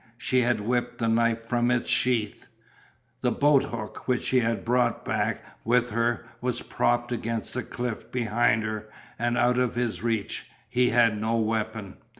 She 0.17 0.39
had 0.41 0.61
whipped 0.61 0.97
the 0.97 1.07
knife 1.07 1.41
from 1.43 1.69
its 1.69 1.87
sheath. 1.87 2.47
The 3.21 3.31
boat 3.31 3.65
hook, 3.65 4.07
which 4.07 4.23
she 4.23 4.39
had 4.39 4.65
brought 4.65 5.05
back 5.05 5.45
with 5.63 5.91
her, 5.91 6.25
was 6.41 6.63
propped 6.63 7.11
against 7.11 7.53
the 7.53 7.61
cliff 7.61 8.11
behind 8.11 8.63
her 8.63 8.89
and 9.19 9.37
out 9.37 9.59
of 9.59 9.75
his 9.75 10.01
reach, 10.01 10.49
he 10.67 10.89
had 10.89 11.21
no 11.21 11.35
weapon. 11.35 11.97